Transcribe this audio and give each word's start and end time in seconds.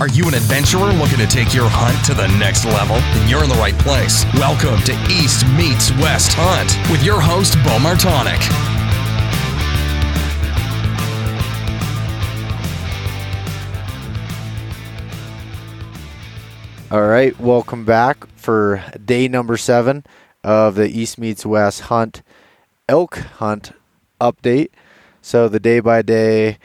Are 0.00 0.08
you 0.08 0.26
an 0.26 0.32
adventurer 0.32 0.94
looking 0.94 1.18
to 1.18 1.26
take 1.26 1.52
your 1.52 1.68
hunt 1.68 2.02
to 2.06 2.14
the 2.14 2.26
next 2.38 2.64
level? 2.64 2.96
Then 2.96 3.28
you're 3.28 3.44
in 3.44 3.50
the 3.50 3.56
right 3.56 3.78
place. 3.80 4.24
Welcome 4.32 4.80
to 4.84 4.92
East 5.12 5.46
Meets 5.48 5.90
West 6.00 6.32
Hunt 6.32 6.90
with 6.90 7.04
your 7.04 7.20
host, 7.20 7.52
Beau 7.56 7.76
Martonik. 7.76 8.40
All 16.90 17.06
right, 17.06 17.38
welcome 17.38 17.84
back 17.84 18.26
for 18.36 18.82
day 19.04 19.28
number 19.28 19.58
seven 19.58 20.06
of 20.42 20.76
the 20.76 20.88
East 20.88 21.18
Meets 21.18 21.44
West 21.44 21.82
Hunt 21.82 22.22
elk 22.88 23.16
hunt 23.16 23.72
update. 24.18 24.70
So, 25.20 25.46
the 25.46 25.60
day 25.60 25.80
by 25.80 26.00
day 26.00 26.56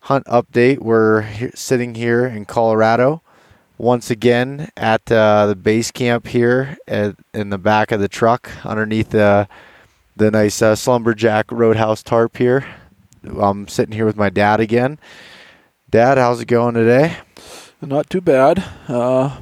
hunt 0.00 0.24
update, 0.26 0.78
we're 0.78 1.22
here, 1.22 1.50
sitting 1.54 1.94
here 1.94 2.26
in 2.26 2.44
Colorado 2.44 3.22
once 3.78 4.10
again 4.10 4.70
at 4.76 5.10
uh, 5.10 5.46
the 5.46 5.56
base 5.56 5.90
camp 5.90 6.26
here 6.26 6.76
at, 6.86 7.16
in 7.32 7.50
the 7.50 7.58
back 7.58 7.92
of 7.92 8.00
the 8.00 8.08
truck 8.08 8.50
underneath 8.64 9.10
the, 9.10 9.48
the 10.16 10.30
nice 10.30 10.60
uh, 10.62 10.74
Slumberjack 10.74 11.50
Roadhouse 11.50 12.02
tarp 12.02 12.36
here. 12.36 12.66
I'm 13.24 13.68
sitting 13.68 13.94
here 13.94 14.06
with 14.06 14.16
my 14.16 14.30
dad 14.30 14.60
again. 14.60 14.98
Dad, 15.90 16.18
how's 16.18 16.40
it 16.40 16.46
going 16.46 16.74
today? 16.74 17.16
Not 17.82 18.08
too 18.08 18.20
bad. 18.20 18.62
Uh, 18.88 19.40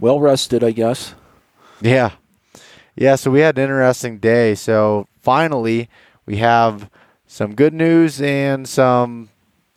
well 0.00 0.20
rested, 0.20 0.62
I 0.64 0.72
guess. 0.72 1.14
Yeah. 1.80 2.12
Yeah, 2.94 3.14
so 3.14 3.30
we 3.30 3.40
had 3.40 3.56
an 3.56 3.64
interesting 3.64 4.18
day. 4.18 4.54
So 4.54 5.08
finally, 5.20 5.88
we 6.26 6.36
have 6.36 6.90
some 7.32 7.54
good 7.54 7.72
news 7.72 8.20
and 8.20 8.68
some 8.68 9.30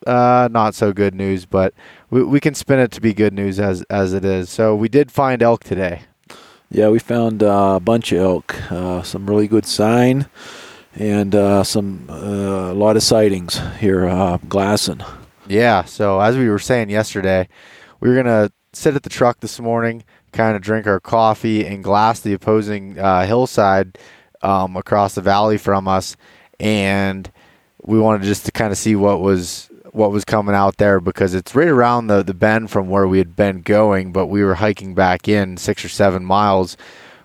uh, 0.06 0.46
not 0.52 0.74
so 0.74 0.92
good 0.92 1.14
news, 1.14 1.46
but 1.46 1.72
we, 2.10 2.22
we 2.22 2.38
can 2.38 2.54
spin 2.54 2.78
it 2.78 2.90
to 2.92 3.00
be 3.00 3.14
good 3.14 3.32
news 3.32 3.58
as 3.58 3.82
as 3.88 4.12
it 4.12 4.26
is. 4.26 4.50
So 4.50 4.76
we 4.76 4.90
did 4.90 5.10
find 5.10 5.42
elk 5.42 5.64
today. 5.64 6.02
Yeah, 6.70 6.90
we 6.90 6.98
found 6.98 7.42
uh, 7.42 7.74
a 7.76 7.80
bunch 7.80 8.12
of 8.12 8.18
elk, 8.18 8.70
uh, 8.70 9.02
some 9.02 9.26
really 9.26 9.48
good 9.48 9.64
sign, 9.64 10.26
and 10.94 11.34
uh, 11.34 11.64
some 11.64 12.10
uh, 12.10 12.72
a 12.72 12.74
lot 12.74 12.96
of 12.96 13.02
sightings 13.02 13.58
here, 13.78 14.06
uh, 14.06 14.36
glassing. 14.48 15.00
Yeah. 15.48 15.84
So 15.84 16.20
as 16.20 16.36
we 16.36 16.50
were 16.50 16.58
saying 16.58 16.90
yesterday, 16.90 17.48
we 18.00 18.10
were 18.10 18.16
gonna 18.16 18.52
sit 18.74 18.94
at 18.94 19.02
the 19.02 19.08
truck 19.08 19.40
this 19.40 19.58
morning, 19.58 20.04
kind 20.32 20.56
of 20.56 20.62
drink 20.62 20.86
our 20.86 21.00
coffee 21.00 21.64
and 21.64 21.82
glass 21.82 22.20
the 22.20 22.34
opposing 22.34 22.98
uh, 22.98 23.24
hillside 23.24 23.96
um, 24.42 24.76
across 24.76 25.14
the 25.14 25.22
valley 25.22 25.56
from 25.56 25.88
us, 25.88 26.18
and 26.60 27.30
we 27.86 27.98
wanted 27.98 28.24
just 28.24 28.44
to 28.46 28.52
kind 28.52 28.72
of 28.72 28.78
see 28.78 28.96
what 28.96 29.20
was 29.20 29.70
what 29.92 30.10
was 30.10 30.26
coming 30.26 30.54
out 30.54 30.76
there 30.76 31.00
because 31.00 31.32
it's 31.32 31.54
right 31.54 31.68
around 31.68 32.08
the 32.08 32.22
the 32.22 32.34
bend 32.34 32.70
from 32.70 32.88
where 32.90 33.08
we 33.08 33.18
had 33.18 33.34
been 33.34 33.62
going, 33.62 34.12
but 34.12 34.26
we 34.26 34.44
were 34.44 34.56
hiking 34.56 34.94
back 34.94 35.26
in 35.28 35.56
six 35.56 35.84
or 35.84 35.88
seven 35.88 36.24
miles 36.24 36.76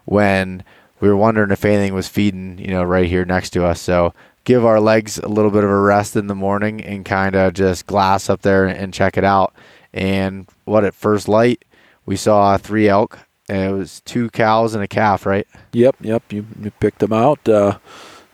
when 0.05 0.63
we 1.01 1.09
were 1.09 1.17
wondering 1.17 1.51
if 1.51 1.65
anything 1.65 1.93
was 1.93 2.07
feeding, 2.07 2.59
you 2.59 2.67
know, 2.67 2.83
right 2.83 3.09
here 3.09 3.25
next 3.25 3.49
to 3.49 3.65
us. 3.65 3.81
So 3.81 4.13
give 4.43 4.65
our 4.65 4.79
legs 4.79 5.17
a 5.17 5.27
little 5.27 5.51
bit 5.51 5.63
of 5.63 5.69
a 5.69 5.79
rest 5.79 6.15
in 6.15 6.27
the 6.27 6.35
morning 6.35 6.81
and 6.81 7.03
kind 7.03 7.35
of 7.35 7.53
just 7.53 7.87
glass 7.87 8.29
up 8.29 8.41
there 8.41 8.65
and 8.65 8.93
check 8.93 9.17
it 9.17 9.23
out. 9.23 9.53
And 9.93 10.47
what 10.65 10.85
at 10.85 10.93
first 10.93 11.27
light, 11.27 11.65
we 12.05 12.15
saw 12.15 12.57
three 12.57 12.87
elk, 12.87 13.19
and 13.49 13.69
it 13.69 13.73
was 13.73 14.01
two 14.01 14.29
cows 14.29 14.73
and 14.73 14.83
a 14.83 14.87
calf, 14.87 15.25
right? 15.25 15.47
Yep, 15.73 15.97
yep. 16.01 16.23
You, 16.31 16.45
you 16.61 16.71
picked 16.71 16.99
them 16.99 17.13
out. 17.13 17.47
Uh, 17.47 17.79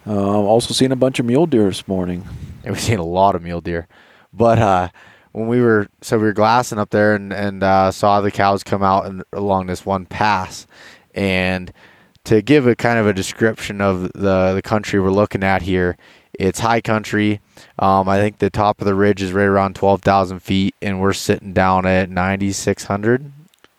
uh, 0.07 0.13
also 0.13 0.73
seen 0.73 0.91
a 0.91 0.95
bunch 0.95 1.19
of 1.19 1.25
mule 1.25 1.45
deer 1.45 1.65
this 1.65 1.87
morning. 1.87 2.23
And 2.63 2.73
we've 2.73 2.81
seen 2.81 2.99
a 2.99 3.05
lot 3.05 3.35
of 3.35 3.43
mule 3.43 3.61
deer. 3.61 3.87
But 4.33 4.59
uh, 4.59 4.89
when 5.31 5.47
we 5.47 5.61
were 5.61 5.87
so 6.01 6.17
we 6.17 6.23
were 6.23 6.33
glassing 6.33 6.79
up 6.79 6.89
there 6.89 7.13
and 7.13 7.31
and 7.33 7.63
uh, 7.63 7.91
saw 7.91 8.21
the 8.21 8.31
cows 8.31 8.63
come 8.63 8.83
out 8.83 9.05
and 9.05 9.23
along 9.33 9.67
this 9.67 9.85
one 9.85 10.05
pass, 10.05 10.67
and 11.13 11.71
to 12.25 12.41
give 12.41 12.67
a 12.67 12.75
kind 12.75 12.99
of 12.99 13.07
a 13.07 13.13
description 13.13 13.81
of 13.81 14.11
the 14.13 14.53
the 14.53 14.61
country 14.63 14.99
we're 14.99 15.11
looking 15.11 15.43
at 15.43 15.61
here, 15.61 15.97
it's 16.33 16.59
high 16.59 16.81
country. 16.81 17.39
Um, 17.79 18.09
I 18.09 18.19
think 18.19 18.39
the 18.39 18.49
top 18.49 18.81
of 18.81 18.85
the 18.85 18.95
ridge 18.95 19.21
is 19.21 19.31
right 19.31 19.45
around 19.45 19.75
twelve 19.75 20.01
thousand 20.01 20.39
feet, 20.39 20.75
and 20.81 21.01
we're 21.01 21.13
sitting 21.13 21.53
down 21.53 21.85
at 21.85 22.09
ninety 22.09 22.51
six 22.51 22.85
hundred. 22.85 23.31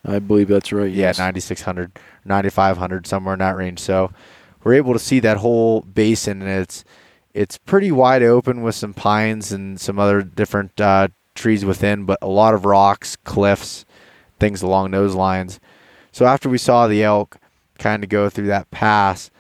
I 0.05 0.21
believe 0.21 0.49
that's 0.49 0.73
right. 0.73 0.91
Yeah, 0.91 1.09
yes. 1.09 1.19
9600, 1.19 1.99
9500, 2.25 3.07
somewhere 3.07 3.35
in 3.35 3.41
that 3.41 3.57
range. 3.57 3.81
So 3.81 4.11
we're 4.65 4.75
able 4.75 4.93
to 4.93 4.99
see 4.99 5.21
that 5.21 5.39
whole 5.39 5.83
basin, 5.83 6.43
and 6.43 6.51
it's 6.51 6.85
it's 7.35 7.59
pretty 7.59 7.93
wide 7.93 8.23
open 8.23 8.63
with 8.63 8.75
some 8.75 8.95
pines 8.95 9.53
and 9.53 9.81
some 9.81 9.99
other 9.99 10.23
different 10.23 10.81
uh, 10.81 11.09
trees 11.35 11.65
within, 11.65 12.05
but 12.05 12.19
a 12.21 12.29
lot 12.29 12.55
of 12.55 12.65
rocks, 12.65 13.17
cliffs, 13.17 13.85
things 14.41 14.63
along 14.63 14.91
those 14.91 15.15
lines. 15.15 15.61
So 16.11 16.27
after 16.27 16.49
we 16.49 16.59
saw 16.59 16.87
the 16.89 17.05
elk 17.05 17.39
kind 17.79 18.03
of 18.03 18.11
go 18.11 18.29
through 18.29 18.49
that 18.49 18.71
pass, 18.71 19.31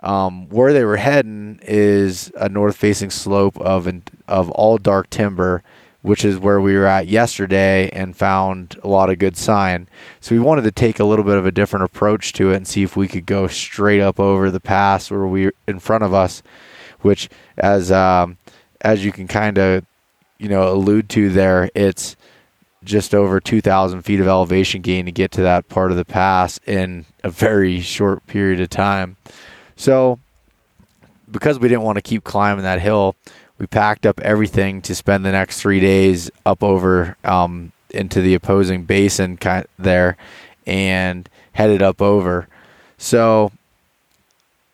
um, 0.00 0.48
where 0.50 0.72
they 0.72 0.84
were 0.84 0.98
heading 0.98 1.58
is 1.62 2.30
a 2.36 2.48
north-facing 2.48 3.10
slope 3.10 3.56
of 3.58 3.88
of 4.26 4.50
all 4.50 4.78
dark 4.78 5.08
timber, 5.10 5.62
which 6.08 6.24
is 6.24 6.38
where 6.38 6.58
we 6.58 6.74
were 6.74 6.86
at 6.86 7.06
yesterday 7.06 7.90
and 7.90 8.16
found 8.16 8.80
a 8.82 8.88
lot 8.88 9.10
of 9.10 9.18
good 9.18 9.36
sign. 9.36 9.86
So 10.22 10.34
we 10.34 10.38
wanted 10.38 10.62
to 10.62 10.72
take 10.72 10.98
a 10.98 11.04
little 11.04 11.22
bit 11.22 11.36
of 11.36 11.44
a 11.44 11.50
different 11.50 11.84
approach 11.84 12.32
to 12.32 12.50
it 12.50 12.56
and 12.56 12.66
see 12.66 12.82
if 12.82 12.96
we 12.96 13.06
could 13.06 13.26
go 13.26 13.46
straight 13.46 14.00
up 14.00 14.18
over 14.18 14.50
the 14.50 14.58
pass 14.58 15.10
where 15.10 15.26
we 15.26 15.50
in 15.66 15.78
front 15.78 16.04
of 16.04 16.14
us, 16.14 16.42
which 17.02 17.28
as 17.58 17.92
um, 17.92 18.38
as 18.80 19.04
you 19.04 19.12
can 19.12 19.28
kind 19.28 19.58
of 19.58 19.84
you 20.38 20.48
know 20.48 20.72
allude 20.72 21.10
to 21.10 21.28
there, 21.28 21.68
it's 21.74 22.16
just 22.82 23.14
over 23.14 23.38
2,000 23.38 24.00
feet 24.00 24.18
of 24.18 24.26
elevation 24.26 24.80
gain 24.80 25.04
to 25.04 25.12
get 25.12 25.30
to 25.32 25.42
that 25.42 25.68
part 25.68 25.90
of 25.90 25.98
the 25.98 26.06
pass 26.06 26.58
in 26.64 27.04
a 27.22 27.28
very 27.28 27.80
short 27.80 28.26
period 28.26 28.62
of 28.62 28.70
time. 28.70 29.18
So 29.76 30.18
because 31.30 31.58
we 31.58 31.68
didn't 31.68 31.82
want 31.82 31.96
to 31.96 32.02
keep 32.02 32.24
climbing 32.24 32.62
that 32.62 32.80
hill, 32.80 33.14
we 33.58 33.66
packed 33.66 34.06
up 34.06 34.20
everything 34.20 34.80
to 34.82 34.94
spend 34.94 35.24
the 35.24 35.32
next 35.32 35.60
three 35.60 35.80
days 35.80 36.30
up 36.46 36.62
over 36.62 37.16
um, 37.24 37.72
into 37.90 38.20
the 38.20 38.34
opposing 38.34 38.84
basin 38.84 39.38
there 39.78 40.16
and 40.66 41.28
headed 41.52 41.82
up 41.82 42.00
over. 42.00 42.48
So, 42.98 43.52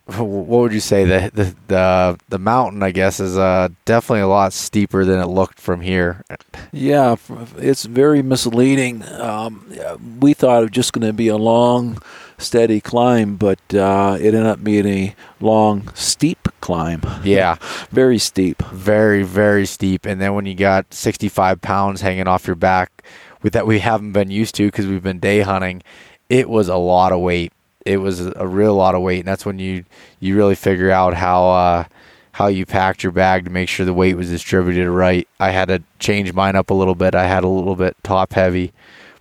what 0.06 0.46
would 0.60 0.72
you 0.72 0.80
say 0.80 1.04
the 1.04 1.30
the 1.32 1.56
the, 1.68 2.18
the 2.28 2.38
mountain? 2.38 2.82
I 2.82 2.90
guess 2.90 3.20
is 3.20 3.38
uh, 3.38 3.68
definitely 3.86 4.20
a 4.20 4.28
lot 4.28 4.52
steeper 4.52 5.04
than 5.04 5.18
it 5.18 5.26
looked 5.26 5.58
from 5.58 5.80
here. 5.80 6.24
Yeah, 6.72 7.16
it's 7.56 7.84
very 7.84 8.22
misleading. 8.22 9.02
Um, 9.08 9.72
we 10.20 10.34
thought 10.34 10.58
it 10.58 10.62
was 10.62 10.70
just 10.72 10.92
going 10.92 11.06
to 11.06 11.12
be 11.14 11.28
a 11.28 11.38
long, 11.38 12.02
steady 12.38 12.80
climb, 12.80 13.36
but 13.36 13.58
uh, 13.74 14.16
it 14.20 14.34
ended 14.34 14.46
up 14.46 14.62
being 14.62 14.86
a 14.86 15.14
long, 15.40 15.90
steep 15.94 16.48
climb. 16.60 17.02
Yeah, 17.24 17.56
very 17.90 18.18
steep. 18.18 18.62
Very 18.64 19.22
very 19.22 19.66
steep. 19.66 20.06
And 20.06 20.20
then 20.20 20.34
when 20.34 20.46
you 20.46 20.54
got 20.54 20.92
65 20.92 21.60
pounds 21.60 22.00
hanging 22.00 22.28
off 22.28 22.46
your 22.46 22.56
back, 22.56 23.04
with 23.42 23.52
that 23.52 23.66
we 23.66 23.78
haven't 23.78 24.12
been 24.12 24.30
used 24.30 24.54
to 24.56 24.66
because 24.66 24.86
we've 24.86 25.02
been 25.02 25.20
day 25.20 25.40
hunting, 25.40 25.82
it 26.28 26.48
was 26.48 26.68
a 26.68 26.76
lot 26.76 27.12
of 27.12 27.20
weight 27.20 27.52
it 27.84 27.98
was 27.98 28.20
a 28.20 28.46
real 28.46 28.74
lot 28.74 28.94
of 28.94 29.02
weight, 29.02 29.20
and 29.20 29.28
that's 29.28 29.44
when 29.44 29.58
you 29.58 29.84
you 30.20 30.36
really 30.36 30.54
figure 30.54 30.90
out 30.90 31.14
how 31.14 31.48
uh, 31.50 31.84
how 32.32 32.46
you 32.46 32.64
packed 32.64 33.02
your 33.02 33.12
bag 33.12 33.44
to 33.44 33.50
make 33.50 33.68
sure 33.68 33.84
the 33.84 33.94
weight 33.94 34.16
was 34.16 34.30
distributed 34.30 34.90
right. 34.90 35.28
I 35.38 35.50
had 35.50 35.68
to 35.68 35.82
change 35.98 36.32
mine 36.32 36.56
up 36.56 36.70
a 36.70 36.74
little 36.74 36.94
bit. 36.94 37.14
I 37.14 37.26
had 37.26 37.44
a 37.44 37.48
little 37.48 37.76
bit 37.76 37.96
top 38.02 38.32
heavy, 38.32 38.72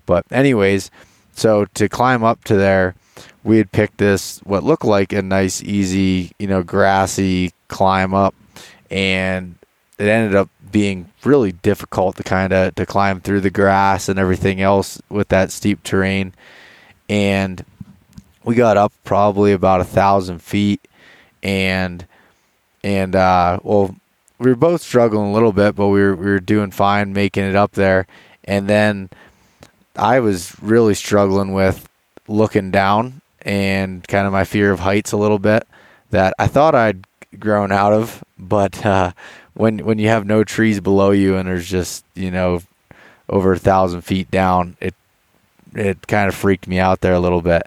but 0.06 0.26
anyways, 0.32 0.90
so 1.34 1.66
to 1.74 1.90
climb 1.90 2.24
up 2.24 2.44
to 2.46 2.56
there, 2.56 2.96
we 3.44 3.58
had 3.58 3.72
picked 3.72 3.98
this 3.98 4.40
what 4.40 4.64
looked 4.64 4.86
like 4.86 5.14
a 5.14 5.22
nice, 5.22 5.62
easy, 5.62 6.32
you 6.40 6.48
know, 6.48 6.64
grassy 6.64 7.54
climb 7.68 8.14
up, 8.14 8.34
and 8.90 9.56
it 9.98 10.08
ended 10.08 10.36
up 10.36 10.50
being 10.72 11.10
really 11.24 11.52
difficult 11.52 12.16
to 12.18 12.24
kind 12.24 12.54
of 12.54 12.74
to 12.76 12.86
climb 12.86 13.20
through 13.20 13.42
the 13.42 13.50
grass 13.50 14.10
and 14.10 14.18
everything 14.18 14.62
else 14.62 15.02
with 15.10 15.28
that 15.30 15.52
steep 15.52 15.84
terrain, 15.84 16.34
and 17.10 17.66
we 18.44 18.56
got 18.56 18.78
up 18.78 18.94
probably 19.04 19.52
about 19.52 19.82
a 19.82 19.86
thousand 19.86 20.40
feet, 20.42 20.88
and 21.42 22.06
and 22.84 23.16
uh, 23.16 23.60
well, 23.64 23.96
we 24.40 24.50
were 24.50 24.56
both 24.56 24.82
struggling 24.82 25.30
a 25.30 25.34
little 25.34 25.54
bit, 25.54 25.76
but 25.76 25.90
we 25.90 26.02
were 26.02 26.16
we 26.16 26.26
were 26.26 26.40
doing 26.40 26.72
fine 26.72 27.12
making 27.12 27.44
it 27.44 27.56
up 27.56 27.74
there, 27.74 28.08
and 28.46 28.70
then 28.70 29.10
I 29.98 30.22
was 30.22 30.56
really 30.62 30.96
struggling 30.96 31.52
with 31.54 31.90
looking 32.28 32.72
down 32.72 33.22
and 33.44 34.08
kind 34.08 34.26
of 34.26 34.34
my 34.34 34.44
fear 34.44 34.72
of 34.72 34.80
heights 34.80 35.12
a 35.12 35.18
little 35.18 35.40
bit 35.40 35.68
that 36.10 36.34
I 36.40 36.48
thought 36.48 36.76
I'd 36.76 37.06
grown 37.40 37.72
out 37.72 37.94
of, 37.94 38.24
but 38.38 38.86
uh, 38.86 39.12
when 39.54 39.80
when 39.80 40.00
you 40.00 40.08
have 40.10 40.26
no 40.26 40.44
trees 40.44 40.80
below 40.80 41.12
you 41.12 41.36
and 41.36 41.48
there's 41.48 41.70
just 41.70 42.06
you 42.16 42.32
know 42.32 42.62
over 43.30 43.54
a 43.54 43.60
thousand 43.60 44.02
feet 44.02 44.30
down, 44.32 44.78
it 44.80 44.96
it 45.76 46.08
kind 46.08 46.28
of 46.28 46.36
freaked 46.36 46.68
me 46.68 46.80
out 46.80 47.02
there 47.02 47.14
a 47.14 47.20
little 47.20 47.42
bit. 47.42 47.64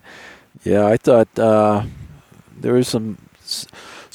Yeah, 0.65 0.87
I 0.87 0.97
thought 0.97 1.39
uh, 1.39 1.85
there 2.57 2.75
was 2.75 2.89
some 2.89 3.19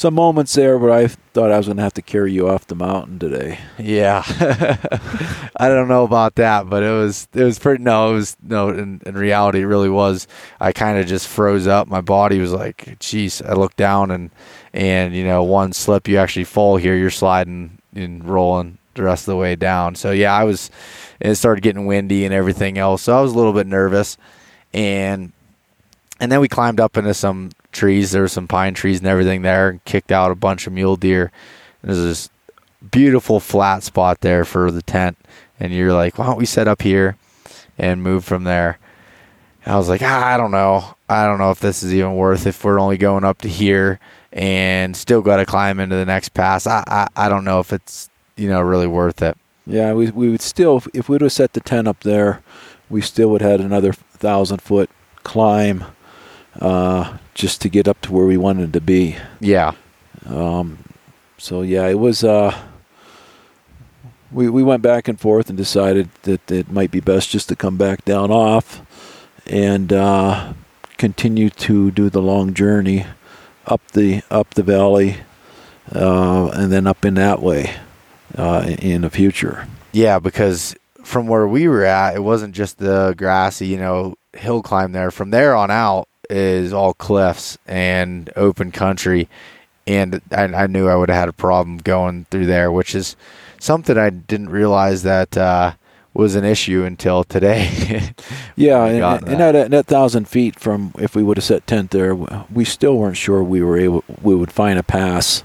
some 0.01 0.15
moments 0.15 0.55
there 0.55 0.79
where 0.79 0.91
I 0.91 1.05
thought 1.05 1.51
I 1.51 1.57
was 1.57 1.67
going 1.67 1.77
to 1.77 1.83
have 1.83 1.93
to 1.93 2.01
carry 2.01 2.33
you 2.33 2.49
off 2.49 2.65
the 2.65 2.73
mountain 2.73 3.19
today. 3.19 3.59
Yeah, 3.77 4.23
I 5.55 5.69
don't 5.69 5.87
know 5.87 6.03
about 6.03 6.33
that, 6.35 6.67
but 6.67 6.81
it 6.81 6.89
was 6.89 7.27
it 7.35 7.43
was 7.43 7.59
pretty. 7.59 7.83
No, 7.83 8.09
it 8.09 8.13
was 8.15 8.35
no. 8.41 8.69
In, 8.69 8.99
in 9.05 9.15
reality, 9.15 9.61
it 9.61 9.65
really 9.65 9.89
was. 9.89 10.27
I 10.59 10.71
kind 10.71 10.97
of 10.97 11.05
just 11.05 11.27
froze 11.27 11.67
up. 11.67 11.87
My 11.87 12.01
body 12.01 12.39
was 12.39 12.51
like, 12.51 12.97
"Geez." 12.97 13.43
I 13.43 13.53
looked 13.53 13.77
down 13.77 14.09
and 14.09 14.31
and 14.73 15.13
you 15.13 15.23
know, 15.23 15.43
one 15.43 15.71
slip, 15.71 16.07
you 16.07 16.17
actually 16.17 16.45
fall 16.45 16.77
here. 16.77 16.95
You're 16.95 17.11
sliding 17.11 17.77
and 17.93 18.27
rolling 18.27 18.79
the 18.95 19.03
rest 19.03 19.27
of 19.27 19.33
the 19.33 19.37
way 19.37 19.55
down. 19.55 19.93
So 19.93 20.09
yeah, 20.09 20.33
I 20.33 20.45
was. 20.45 20.71
It 21.19 21.35
started 21.35 21.61
getting 21.61 21.85
windy 21.85 22.25
and 22.25 22.33
everything 22.33 22.79
else, 22.79 23.03
so 23.03 23.15
I 23.15 23.21
was 23.21 23.33
a 23.33 23.37
little 23.37 23.53
bit 23.53 23.67
nervous, 23.67 24.17
and 24.73 25.31
and 26.19 26.31
then 26.31 26.39
we 26.39 26.47
climbed 26.47 26.79
up 26.79 26.97
into 26.97 27.13
some 27.13 27.51
trees. 27.71 28.11
There 28.11 28.21
were 28.21 28.27
some 28.27 28.47
pine 28.47 28.73
trees 28.73 28.99
and 28.99 29.07
everything 29.07 29.41
there, 29.41 29.69
and 29.69 29.85
kicked 29.85 30.11
out 30.11 30.31
a 30.31 30.35
bunch 30.35 30.67
of 30.67 30.73
mule 30.73 30.95
deer. 30.95 31.31
There's 31.81 31.97
this 31.97 32.29
beautiful 32.91 33.39
flat 33.39 33.83
spot 33.83 34.21
there 34.21 34.45
for 34.45 34.71
the 34.71 34.81
tent, 34.81 35.17
and 35.59 35.73
you're 35.73 35.93
like, 35.93 36.17
why 36.17 36.25
don't 36.25 36.37
we 36.37 36.45
set 36.45 36.67
up 36.67 36.81
here 36.81 37.17
and 37.77 38.03
move 38.03 38.23
from 38.23 38.43
there? 38.43 38.79
And 39.63 39.73
I 39.73 39.77
was 39.77 39.89
like, 39.89 40.01
ah, 40.01 40.33
I 40.33 40.37
don't 40.37 40.51
know. 40.51 40.95
I 41.07 41.25
don't 41.25 41.39
know 41.39 41.51
if 41.51 41.59
this 41.59 41.83
is 41.83 41.93
even 41.93 42.15
worth 42.15 42.47
if 42.47 42.63
we're 42.63 42.79
only 42.79 42.97
going 42.97 43.23
up 43.23 43.39
to 43.39 43.49
here 43.49 43.99
and 44.31 44.95
still 44.95 45.21
got 45.21 45.37
to 45.37 45.45
climb 45.45 45.79
into 45.79 45.95
the 45.95 46.05
next 46.05 46.29
pass. 46.29 46.65
I, 46.65 46.83
I 46.87 47.07
I 47.15 47.29
don't 47.29 47.43
know 47.43 47.59
if 47.59 47.73
it's 47.73 48.09
you 48.37 48.49
know 48.49 48.61
really 48.61 48.87
worth 48.87 49.21
it. 49.21 49.37
Yeah, 49.67 49.93
we 49.93 50.09
we 50.11 50.29
would 50.29 50.41
still 50.41 50.81
if 50.93 51.09
we 51.09 51.13
would 51.13 51.21
have 51.21 51.31
set 51.31 51.53
the 51.53 51.59
tent 51.59 51.87
up 51.87 52.01
there, 52.01 52.41
we 52.89 53.01
still 53.01 53.29
would 53.31 53.41
have 53.41 53.51
had 53.51 53.61
another 53.61 53.93
thousand 53.93 54.61
foot 54.61 54.89
climb 55.23 55.85
uh, 56.59 57.17
just 57.33 57.61
to 57.61 57.69
get 57.69 57.87
up 57.87 58.01
to 58.01 58.11
where 58.11 58.25
we 58.25 58.37
wanted 58.37 58.73
to 58.73 58.81
be. 58.81 59.15
Yeah. 59.39 59.73
Um, 60.25 60.79
so 61.37 61.61
yeah, 61.61 61.87
it 61.87 61.99
was. 61.99 62.23
Uh, 62.23 62.57
we 64.31 64.49
we 64.49 64.63
went 64.63 64.81
back 64.81 65.07
and 65.07 65.19
forth 65.19 65.49
and 65.49 65.57
decided 65.57 66.09
that 66.23 66.51
it 66.51 66.71
might 66.71 66.91
be 66.91 66.99
best 66.99 67.29
just 67.29 67.49
to 67.49 67.55
come 67.55 67.77
back 67.77 68.05
down 68.05 68.31
off 68.31 68.81
and 69.45 69.91
uh, 69.91 70.53
continue 70.97 71.49
to 71.49 71.91
do 71.91 72.09
the 72.09 72.21
long 72.21 72.53
journey 72.53 73.05
up 73.65 73.81
the 73.91 74.21
up 74.29 74.53
the 74.53 74.63
valley 74.63 75.17
uh, 75.93 76.47
and 76.53 76.71
then 76.71 76.87
up 76.87 77.03
in 77.03 77.15
that 77.15 77.41
way 77.41 77.73
uh, 78.37 78.65
in 78.79 79.01
the 79.01 79.09
future. 79.09 79.67
Yeah, 79.91 80.19
because 80.19 80.75
from 81.03 81.27
where 81.27 81.47
we 81.47 81.67
were 81.67 81.83
at, 81.83 82.15
it 82.15 82.21
wasn't 82.23 82.55
just 82.55 82.77
the 82.77 83.13
grassy, 83.17 83.67
you 83.67 83.77
know, 83.77 84.15
hill 84.33 84.61
climb 84.61 84.93
there. 84.93 85.11
From 85.11 85.31
there 85.31 85.55
on 85.55 85.69
out 85.69 86.07
is 86.31 86.73
all 86.73 86.93
cliffs 86.93 87.57
and 87.67 88.29
open 88.35 88.71
country, 88.71 89.29
and 89.85 90.21
I, 90.31 90.43
I 90.43 90.67
knew 90.67 90.87
I 90.87 90.95
would 90.95 91.09
have 91.09 91.19
had 91.19 91.29
a 91.29 91.33
problem 91.33 91.77
going 91.77 92.25
through 92.31 92.45
there, 92.45 92.71
which 92.71 92.95
is 92.95 93.15
something 93.59 93.97
I 93.97 94.09
didn't 94.09 94.49
realize 94.49 95.03
that 95.03 95.37
uh, 95.37 95.73
was 96.13 96.35
an 96.35 96.43
issue 96.43 96.83
until 96.83 97.23
today. 97.23 98.13
yeah, 98.55 98.85
and, 98.85 99.27
and 99.27 99.39
that. 99.39 99.55
at 99.55 99.71
that 99.71 99.85
thousand 99.85 100.27
feet 100.27 100.59
from 100.59 100.93
if 100.97 101.15
we 101.15 101.23
would 101.23 101.37
have 101.37 101.43
set 101.43 101.67
tent 101.67 101.91
there, 101.91 102.15
we 102.15 102.65
still 102.65 102.97
weren't 102.97 103.17
sure 103.17 103.43
we 103.43 103.61
were 103.61 103.77
able 103.77 104.03
we 104.21 104.35
would 104.35 104.51
find 104.51 104.77
a 104.77 104.83
pass 104.83 105.43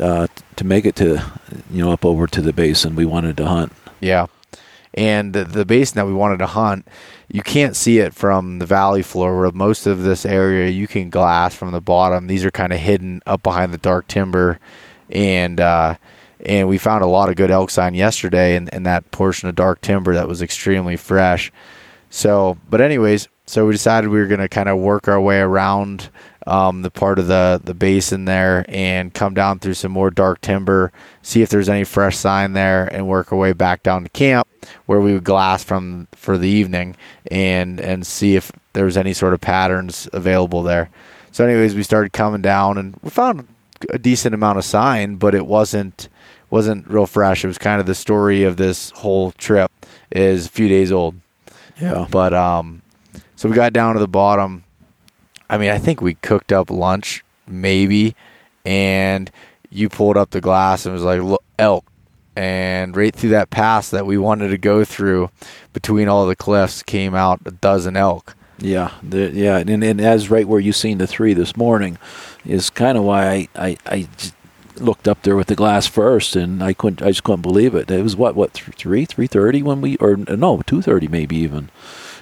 uh, 0.00 0.26
to 0.56 0.64
make 0.64 0.84
it 0.84 0.96
to 0.96 1.22
you 1.70 1.84
know 1.84 1.92
up 1.92 2.04
over 2.04 2.26
to 2.26 2.40
the 2.40 2.52
basin 2.52 2.94
we 2.94 3.04
wanted 3.04 3.36
to 3.38 3.46
hunt. 3.46 3.72
Yeah, 4.00 4.26
and 4.98 5.32
the, 5.32 5.64
basin 5.64 5.94
that 5.94 6.06
we 6.06 6.12
wanted 6.12 6.38
to 6.38 6.46
hunt, 6.46 6.88
you 7.28 7.40
can't 7.40 7.76
see 7.76 7.98
it 7.98 8.12
from 8.12 8.58
the 8.58 8.66
valley 8.66 9.02
floor. 9.02 9.38
Where 9.38 9.52
most 9.52 9.86
of 9.86 10.02
this 10.02 10.26
area 10.26 10.68
you 10.70 10.88
can 10.88 11.08
glass 11.08 11.54
from 11.54 11.70
the 11.70 11.80
bottom. 11.80 12.26
These 12.26 12.44
are 12.44 12.50
kind 12.50 12.72
of 12.72 12.80
hidden 12.80 13.22
up 13.24 13.44
behind 13.44 13.72
the 13.72 13.78
dark 13.78 14.08
timber, 14.08 14.58
and 15.08 15.60
uh, 15.60 15.94
and 16.44 16.68
we 16.68 16.78
found 16.78 17.04
a 17.04 17.06
lot 17.06 17.28
of 17.28 17.36
good 17.36 17.50
elk 17.50 17.70
sign 17.70 17.94
yesterday 17.94 18.56
in, 18.56 18.68
in 18.72 18.82
that 18.82 19.08
portion 19.12 19.48
of 19.48 19.54
dark 19.54 19.80
timber 19.82 20.14
that 20.14 20.26
was 20.26 20.42
extremely 20.42 20.96
fresh. 20.96 21.52
So, 22.10 22.58
but 22.68 22.80
anyways, 22.80 23.28
so 23.46 23.66
we 23.66 23.72
decided 23.72 24.10
we 24.10 24.18
were 24.18 24.26
going 24.26 24.40
to 24.40 24.48
kind 24.48 24.68
of 24.68 24.78
work 24.78 25.06
our 25.06 25.20
way 25.20 25.38
around 25.38 26.10
um, 26.48 26.82
the 26.82 26.90
part 26.90 27.18
of 27.18 27.26
the 27.26 27.60
the 27.62 27.74
basin 27.74 28.24
there 28.24 28.64
and 28.68 29.12
come 29.12 29.34
down 29.34 29.58
through 29.58 29.74
some 29.74 29.92
more 29.92 30.10
dark 30.10 30.40
timber, 30.40 30.90
see 31.22 31.42
if 31.42 31.50
there's 31.50 31.68
any 31.68 31.84
fresh 31.84 32.16
sign 32.16 32.54
there, 32.54 32.86
and 32.86 33.06
work 33.06 33.32
our 33.32 33.38
way 33.38 33.52
back 33.52 33.82
down 33.82 34.04
to 34.04 34.10
camp 34.10 34.48
where 34.86 35.00
we 35.00 35.12
would 35.12 35.24
glass 35.24 35.62
from 35.62 36.08
for 36.12 36.38
the 36.38 36.48
evening 36.48 36.96
and 37.30 37.80
and 37.80 38.06
see 38.06 38.34
if 38.34 38.50
there 38.72 38.84
was 38.84 38.96
any 38.96 39.12
sort 39.12 39.34
of 39.34 39.40
patterns 39.40 40.08
available 40.12 40.62
there. 40.62 40.90
So, 41.32 41.44
anyways, 41.44 41.74
we 41.74 41.82
started 41.82 42.12
coming 42.12 42.42
down 42.42 42.78
and 42.78 42.98
we 43.02 43.10
found 43.10 43.46
a 43.90 43.98
decent 43.98 44.34
amount 44.34 44.58
of 44.58 44.64
sign, 44.64 45.16
but 45.16 45.34
it 45.34 45.46
wasn't 45.46 46.08
wasn't 46.50 46.88
real 46.88 47.06
fresh. 47.06 47.44
It 47.44 47.48
was 47.48 47.58
kind 47.58 47.80
of 47.80 47.86
the 47.86 47.94
story 47.94 48.42
of 48.44 48.56
this 48.56 48.90
whole 48.90 49.32
trip 49.32 49.70
is 50.10 50.46
a 50.46 50.50
few 50.50 50.68
days 50.68 50.90
old. 50.90 51.14
Yeah. 51.80 52.06
But 52.10 52.32
um, 52.32 52.82
so 53.36 53.48
we 53.48 53.54
got 53.54 53.72
down 53.72 53.94
to 53.94 54.00
the 54.00 54.08
bottom. 54.08 54.64
I 55.50 55.58
mean, 55.58 55.70
I 55.70 55.78
think 55.78 56.00
we 56.00 56.14
cooked 56.14 56.52
up 56.52 56.70
lunch 56.70 57.24
maybe, 57.46 58.14
and 58.64 59.30
you 59.70 59.88
pulled 59.88 60.16
up 60.16 60.30
the 60.30 60.40
glass 60.40 60.84
and 60.84 60.92
was 60.92 61.02
like, 61.02 61.20
"Look, 61.22 61.42
elk." 61.58 61.84
And 62.36 62.96
right 62.96 63.14
through 63.14 63.30
that 63.30 63.50
pass 63.50 63.90
that 63.90 64.06
we 64.06 64.16
wanted 64.16 64.48
to 64.48 64.58
go 64.58 64.84
through, 64.84 65.30
between 65.72 66.08
all 66.08 66.26
the 66.26 66.36
cliffs, 66.36 66.82
came 66.82 67.14
out 67.14 67.40
a 67.44 67.50
dozen 67.50 67.96
elk. 67.96 68.36
Yeah, 68.58 68.92
the, 69.02 69.30
yeah, 69.32 69.58
and, 69.58 69.82
and 69.82 70.00
as 70.00 70.30
right 70.30 70.46
where 70.46 70.60
you 70.60 70.72
seen 70.72 70.98
the 70.98 71.06
three 71.06 71.32
this 71.32 71.56
morning, 71.56 71.98
is 72.44 72.70
kind 72.70 72.98
of 72.98 73.04
why 73.04 73.26
I, 73.28 73.48
I, 73.56 73.76
I 73.86 74.08
looked 74.76 75.08
up 75.08 75.22
there 75.22 75.36
with 75.36 75.48
the 75.48 75.54
glass 75.54 75.86
first, 75.86 76.36
and 76.36 76.62
I 76.62 76.72
couldn't. 76.72 77.02
I 77.02 77.10
just 77.10 77.24
couldn't 77.24 77.42
believe 77.42 77.74
it. 77.74 77.90
It 77.90 78.02
was 78.02 78.16
what 78.16 78.34
what 78.34 78.52
three 78.52 79.04
three 79.04 79.26
thirty 79.26 79.62
when 79.62 79.80
we 79.80 79.96
or 79.98 80.16
no 80.16 80.62
two 80.66 80.82
thirty 80.82 81.08
maybe 81.08 81.36
even. 81.36 81.70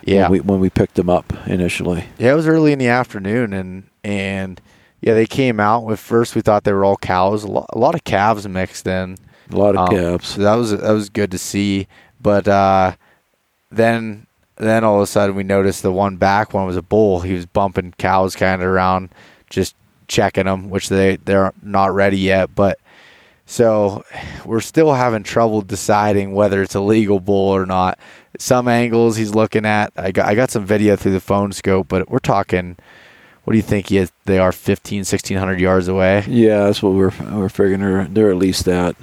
Yeah, 0.07 0.23
when 0.23 0.31
we, 0.31 0.41
when 0.41 0.61
we 0.61 0.71
picked 0.71 0.95
them 0.95 1.11
up 1.11 1.33
initially. 1.47 2.05
Yeah, 2.19 2.33
it 2.33 2.37
was 2.37 2.47
early 2.47 2.73
in 2.73 2.79
the 2.79 2.89
afternoon, 2.89 3.53
and 3.53 3.91
and 4.05 4.61
yeah, 5.01 5.15
they 5.15 5.27
came 5.27 5.59
out. 5.61 5.85
With 5.85 6.01
first, 6.01 6.35
we 6.35 6.41
thought 6.41 6.65
they 6.65 6.73
were 6.73 6.85
all 6.85 6.97
cows. 6.97 7.43
A 7.43 7.49
lot, 7.49 7.67
a 7.73 7.79
lot 7.79 7.95
of 7.95 8.05
calves 8.05 8.47
mixed 8.47 8.87
in. 8.87 9.17
A 9.51 9.57
lot 9.57 9.77
of 9.77 9.89
um, 9.89 9.97
calves. 9.97 10.29
So 10.29 10.43
that 10.43 10.55
was 10.55 10.71
that 10.71 10.93
was 10.93 11.09
good 11.09 11.33
to 11.33 11.39
see. 11.39 11.89
But 12.21 12.47
uh, 12.47 12.95
then 13.71 14.27
then 14.57 14.85
all 14.85 14.97
of 14.97 15.03
a 15.03 15.07
sudden 15.07 15.35
we 15.35 15.43
noticed 15.43 15.83
the 15.83 15.93
one 15.93 16.17
back 16.17 16.55
one 16.55 16.67
was 16.67 16.77
a 16.77 16.83
bull. 16.83 17.21
He 17.21 17.35
was 17.35 17.47
bumping 17.47 17.93
cows 17.99 18.37
kind 18.37 18.63
of 18.63 18.69
around, 18.69 19.11
just 19.51 19.75
checking 20.09 20.47
them, 20.47 20.71
which 20.71 20.89
they 20.89 21.17
they're 21.17 21.53
not 21.63 21.93
ready 21.93 22.19
yet. 22.19 22.55
But 22.55 22.79
so 23.47 24.05
we're 24.45 24.61
still 24.61 24.93
having 24.93 25.23
trouble 25.23 25.63
deciding 25.63 26.35
whether 26.35 26.63
it's 26.63 26.75
a 26.75 26.81
legal 26.81 27.21
bull 27.21 27.49
or 27.51 27.65
not. 27.65 27.99
Some 28.39 28.69
angles 28.69 29.17
he's 29.17 29.35
looking 29.35 29.65
at. 29.65 29.93
I 29.97 30.13
got 30.13 30.27
I 30.27 30.35
got 30.35 30.51
some 30.51 30.67
video 30.67 30.97
through 30.97 31.13
the 31.13 31.21
phone 31.21 31.53
scope, 31.53 31.89
but 31.89 32.11
we're 32.11 32.19
talking. 32.19 32.77
What 33.45 33.53
do 33.53 33.59
you 33.59 33.63
think 33.63 33.91
he 33.91 33.99
is, 33.99 34.11
they 34.25 34.41
are 34.41 34.51
15, 34.51 34.99
1600 34.99 35.61
yards 35.61 35.87
away? 35.87 36.25
Yeah, 36.27 36.65
that's 36.65 36.83
what 36.83 36.95
we're 36.95 37.13
we're 37.31 37.49
figuring. 37.49 37.81
They're, 37.81 38.05
they're 38.07 38.31
at 38.31 38.39
least 38.39 38.65
that. 38.65 38.97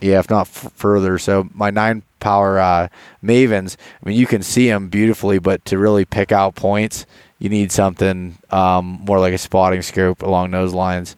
Yeah, 0.00 0.18
if 0.18 0.30
not 0.30 0.46
f- 0.46 0.72
further. 0.74 1.18
So 1.18 1.50
my 1.52 1.68
nine 1.70 2.02
power 2.18 2.58
uh, 2.58 2.88
Mavens. 3.22 3.76
I 4.02 4.08
mean, 4.08 4.18
you 4.18 4.26
can 4.26 4.42
see 4.42 4.66
them 4.66 4.88
beautifully, 4.88 5.38
but 5.38 5.62
to 5.66 5.78
really 5.78 6.06
pick 6.06 6.32
out 6.32 6.54
points, 6.54 7.04
you 7.38 7.50
need 7.50 7.70
something 7.70 8.38
um, 8.50 9.00
more 9.06 9.20
like 9.20 9.34
a 9.34 9.38
spotting 9.38 9.82
scope 9.82 10.22
along 10.22 10.52
those 10.52 10.72
lines. 10.72 11.14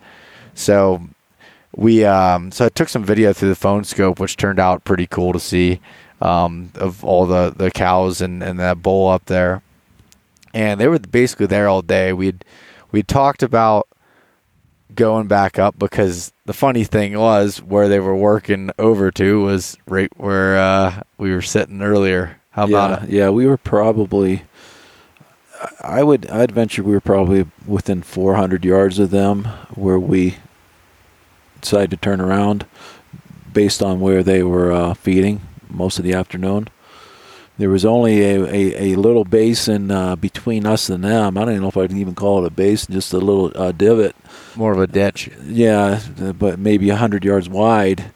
So 0.54 1.00
we 1.76 2.04
um, 2.04 2.52
so 2.52 2.66
I 2.66 2.68
took 2.68 2.88
some 2.88 3.04
video 3.04 3.32
through 3.32 3.50
the 3.50 3.54
phone 3.54 3.84
scope, 3.84 4.20
which 4.20 4.36
turned 4.36 4.58
out 4.58 4.84
pretty 4.84 5.06
cool 5.06 5.32
to 5.32 5.40
see 5.40 5.80
um, 6.20 6.70
of 6.76 7.04
all 7.04 7.26
the, 7.26 7.52
the 7.54 7.70
cows 7.70 8.20
and, 8.20 8.42
and 8.42 8.58
that 8.58 8.82
bull 8.82 9.08
up 9.08 9.26
there. 9.26 9.62
And 10.52 10.80
they 10.80 10.86
were 10.86 10.98
basically 10.98 11.46
there 11.46 11.68
all 11.68 11.82
day. 11.82 12.12
We'd 12.12 12.44
we 12.92 13.02
talked 13.02 13.42
about 13.42 13.88
going 14.94 15.26
back 15.26 15.58
up 15.58 15.76
because 15.78 16.32
the 16.46 16.52
funny 16.52 16.84
thing 16.84 17.18
was 17.18 17.60
where 17.60 17.88
they 17.88 17.98
were 17.98 18.14
working 18.14 18.70
over 18.78 19.10
to 19.10 19.42
was 19.42 19.76
right 19.86 20.10
where 20.16 20.56
uh, 20.56 21.02
we 21.18 21.32
were 21.32 21.42
sitting 21.42 21.82
earlier. 21.82 22.40
How 22.50 22.68
yeah, 22.68 22.86
about 22.86 23.02
it? 23.02 23.10
Yeah, 23.10 23.30
we 23.30 23.46
were 23.46 23.56
probably 23.56 24.44
I 25.80 26.04
would 26.04 26.30
I'd 26.30 26.52
venture 26.52 26.84
we 26.84 26.92
were 26.92 27.00
probably 27.00 27.46
within 27.66 28.02
400 28.02 28.64
yards 28.64 29.00
of 29.00 29.10
them 29.10 29.44
where 29.74 29.98
we 29.98 30.36
decided 31.64 31.90
to 31.90 31.96
turn 31.96 32.20
around 32.20 32.66
based 33.52 33.82
on 33.82 34.00
where 34.00 34.22
they 34.22 34.42
were 34.42 34.72
uh, 34.72 34.94
feeding 34.94 35.40
most 35.68 35.98
of 35.98 36.04
the 36.04 36.12
afternoon. 36.12 36.68
There 37.56 37.70
was 37.70 37.84
only 37.84 38.22
a, 38.22 38.42
a, 38.42 38.92
a 38.92 38.96
little 38.96 39.24
basin 39.24 39.90
uh, 39.90 40.16
between 40.16 40.66
us 40.66 40.90
and 40.90 41.04
them. 41.04 41.38
I 41.38 41.40
don't 41.42 41.50
even 41.50 41.62
know 41.62 41.68
if 41.68 41.76
I'd 41.76 41.92
even 41.92 42.16
call 42.16 42.44
it 42.44 42.48
a 42.48 42.50
basin, 42.50 42.94
just 42.94 43.12
a 43.12 43.18
little 43.18 43.52
uh, 43.54 43.70
divot. 43.70 44.16
More 44.56 44.72
of 44.72 44.80
a 44.80 44.88
ditch. 44.88 45.30
Yeah, 45.44 46.00
but 46.36 46.58
maybe 46.58 46.88
100 46.88 47.24
yards 47.24 47.48
wide 47.48 48.12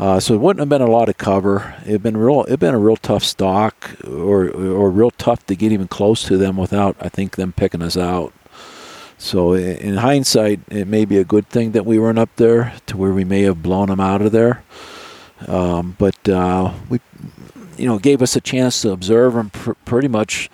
uh, 0.00 0.18
so 0.18 0.32
it 0.32 0.40
wouldn't 0.40 0.60
have 0.60 0.68
been 0.70 0.80
a 0.80 0.90
lot 0.90 1.10
of 1.10 1.18
cover. 1.18 1.74
It'd 1.84 2.02
been 2.02 2.16
real. 2.16 2.46
It'd 2.48 2.58
been 2.58 2.74
a 2.74 2.78
real 2.78 2.96
tough 2.96 3.22
stock, 3.22 3.94
or 4.02 4.48
or 4.48 4.90
real 4.90 5.10
tough 5.10 5.44
to 5.44 5.54
get 5.54 5.72
even 5.72 5.88
close 5.88 6.24
to 6.24 6.38
them 6.38 6.56
without 6.56 6.96
I 7.00 7.10
think 7.10 7.36
them 7.36 7.52
picking 7.52 7.82
us 7.82 7.98
out. 7.98 8.32
So 9.20 9.52
in 9.52 9.98
hindsight, 9.98 10.60
it 10.70 10.88
may 10.88 11.04
be 11.04 11.18
a 11.18 11.24
good 11.24 11.46
thing 11.46 11.72
that 11.72 11.84
we 11.84 11.98
weren't 11.98 12.18
up 12.18 12.34
there 12.36 12.72
to 12.86 12.96
where 12.96 13.12
we 13.12 13.22
may 13.22 13.42
have 13.42 13.62
blown 13.62 13.88
them 13.88 14.00
out 14.00 14.22
of 14.22 14.32
there. 14.32 14.64
Um, 15.46 15.94
but 15.98 16.26
uh, 16.26 16.72
we, 16.88 17.00
you 17.76 17.86
know, 17.86 17.98
gave 17.98 18.22
us 18.22 18.34
a 18.34 18.40
chance 18.40 18.80
to 18.80 18.92
observe 18.92 19.34
them 19.34 19.50
pr- 19.50 19.72
pretty 19.84 20.08
much 20.08 20.48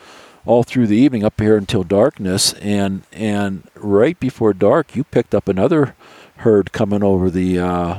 all 0.44 0.64
through 0.64 0.88
the 0.88 0.96
evening 0.96 1.24
up 1.24 1.40
here 1.40 1.56
until 1.56 1.84
darkness, 1.84 2.54
and 2.54 3.02
and 3.12 3.68
right 3.76 4.18
before 4.18 4.52
dark, 4.52 4.96
you 4.96 5.04
picked 5.04 5.34
up 5.34 5.48
another 5.48 5.94
herd 6.38 6.72
coming 6.72 7.02
over 7.04 7.30
the 7.30 7.58
uh, 7.58 7.98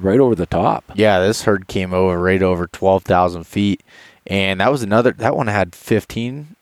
right 0.00 0.20
over 0.20 0.34
the 0.34 0.46
top. 0.46 0.84
Yeah, 0.94 1.20
this 1.20 1.42
herd 1.42 1.66
came 1.66 1.94
over 1.94 2.18
right 2.18 2.42
over 2.42 2.66
twelve 2.66 3.04
thousand 3.04 3.44
feet, 3.44 3.82
and 4.26 4.60
that 4.60 4.70
was 4.70 4.82
another. 4.82 5.12
That 5.12 5.36
one 5.36 5.46
had 5.46 5.74
fifteen. 5.74 6.56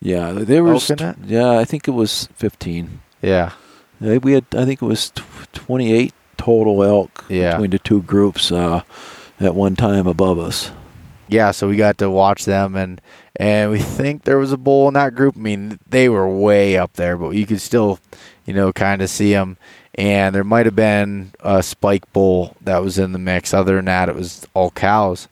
Yeah, 0.00 0.32
there 0.32 0.64
was. 0.64 0.90
Yeah, 1.26 1.58
I 1.58 1.64
think 1.64 1.86
it 1.86 1.90
was 1.92 2.28
fifteen. 2.34 3.00
Yeah, 3.22 3.52
Yeah, 4.00 4.16
We 4.18 4.32
had, 4.32 4.46
I 4.52 4.64
think 4.64 4.80
it 4.80 4.86
was 4.86 5.12
twenty-eight 5.52 6.14
total 6.38 6.82
elk 6.82 7.26
Yeah. 7.28 7.52
between 7.52 7.70
the 7.70 7.78
two 7.78 8.00
groups 8.02 8.50
uh, 8.50 8.82
at 9.38 9.54
one 9.54 9.76
time 9.76 10.06
above 10.06 10.38
us. 10.38 10.70
yeah. 11.28 11.50
So 11.50 11.68
we 11.68 11.76
got 11.76 11.98
to 11.98 12.08
watch 12.08 12.46
them, 12.46 12.76
and 12.76 13.00
and 13.36 13.70
we 13.70 13.78
think 13.78 14.24
there 14.24 14.38
was 14.38 14.52
a 14.52 14.56
bull 14.56 14.88
in 14.88 14.94
that 14.94 15.14
group. 15.14 15.36
I 15.36 15.40
mean, 15.40 15.78
they 15.88 16.08
were 16.08 16.28
way 16.28 16.78
up 16.78 16.94
there, 16.94 17.16
but 17.18 17.30
you 17.30 17.46
could 17.46 17.60
still, 17.60 17.98
you 18.46 18.54
know, 18.54 18.72
kind 18.72 19.02
of 19.02 19.10
see 19.10 19.32
them. 19.32 19.58
And 19.96 20.34
there 20.34 20.44
might 20.44 20.64
have 20.66 20.76
been 20.76 21.32
a 21.40 21.62
spike 21.62 22.10
bull 22.14 22.56
that 22.62 22.78
was 22.82 22.96
in 22.98 23.12
the 23.12 23.18
mix. 23.18 23.52
Other 23.52 23.76
than 23.76 23.84
that, 23.86 24.08
it 24.08 24.14
was 24.14 24.46
all 24.54 24.70
cows. 24.70 25.28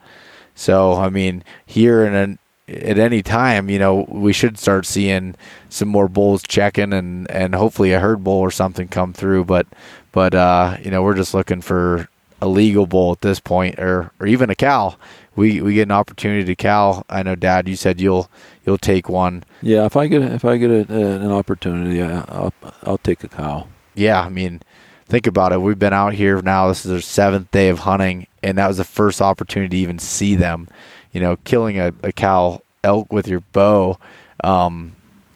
So 0.55 0.93
I 0.95 1.09
mean, 1.09 1.43
here 1.65 2.05
in 2.05 2.13
an 2.15 2.39
at 2.69 2.99
any 2.99 3.23
time, 3.23 3.71
you 3.71 3.79
know, 3.79 4.07
we 4.09 4.33
should 4.33 4.59
start 4.59 4.87
seeing 4.87 5.35
some 5.69 5.89
more 5.89 6.09
bulls 6.09 6.43
checking 6.43 6.93
and 6.93 7.31
and 7.31 7.55
hopefully 7.55 7.93
a 7.93 8.01
herd 8.01 8.23
bull 8.23 8.39
or 8.39 8.51
something 8.51 8.89
come 8.89 9.13
through. 9.13 9.45
But 9.45 9.67
but 10.13 10.35
uh, 10.35 10.77
you 10.83 10.91
know, 10.91 11.03
we're 11.03 11.15
just 11.15 11.35
looking 11.35 11.61
for 11.61 12.09
a 12.41 12.49
legal 12.49 12.87
bull 12.87 13.13
at 13.13 13.21
this 13.21 13.41
point, 13.41 13.79
or 13.79 14.13
or 14.21 14.27
even 14.27 14.51
a 14.51 14.55
cow. 14.55 14.97
We 15.35 15.61
we 15.61 15.75
get 15.75 15.83
an 15.83 15.93
opportunity 15.93 16.45
to 16.45 16.57
cow. 16.57 17.05
I 17.09 17.23
know, 17.23 17.35
Dad, 17.35 17.69
you 17.69 17.77
said 17.77 18.01
you'll 18.01 18.31
you'll 18.67 18.79
take 18.79 19.09
one. 19.09 19.45
Yeah, 19.63 19.87
if 19.87 19.97
I 19.97 20.07
get 20.07 20.23
if 20.23 20.45
I 20.45 20.57
get 20.57 20.71
a, 20.71 20.93
an 20.93 21.31
opportunity, 21.31 22.03
I'll 22.03 22.53
I'll 22.83 22.99
take 22.99 23.25
a 23.25 23.29
cow. 23.29 23.69
Yeah, 23.95 24.21
I 24.21 24.29
mean, 24.29 24.61
think 25.07 25.27
about 25.27 25.53
it. 25.53 25.61
We've 25.63 25.79
been 25.79 25.93
out 25.93 26.15
here 26.15 26.41
now. 26.43 26.69
This 26.69 26.85
is 26.85 26.93
our 26.93 27.01
seventh 27.01 27.51
day 27.51 27.69
of 27.69 27.81
hunting, 27.81 28.27
and 28.43 28.59
that 28.59 28.69
was 28.69 28.77
the 28.77 28.85
first 28.85 29.21
opportunity 29.21 29.77
to 29.77 29.83
even 29.83 29.99
see 29.99 30.35
them. 30.35 30.69
You 31.13 31.21
know, 31.21 31.37
killing 31.45 31.79
a, 31.79 31.93
a 32.03 32.13
cow 32.13 32.61
elk 32.85 33.13
with 33.13 33.27
your 33.29 33.41
bow, 33.53 33.99
um, 34.45 34.95